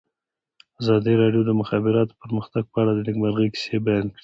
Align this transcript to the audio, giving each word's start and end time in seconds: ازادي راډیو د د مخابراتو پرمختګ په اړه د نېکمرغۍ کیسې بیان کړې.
ازادي 0.81 1.13
راډیو 1.21 1.41
د 1.45 1.47
د 1.49 1.51
مخابراتو 1.61 2.19
پرمختګ 2.21 2.63
په 2.73 2.77
اړه 2.81 2.91
د 2.93 2.99
نېکمرغۍ 3.07 3.47
کیسې 3.53 3.77
بیان 3.85 4.05
کړې. 4.11 4.19